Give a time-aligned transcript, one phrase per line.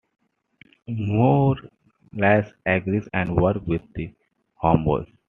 [0.87, 4.11] Morales agrees and work with the
[4.63, 5.05] Homeboys.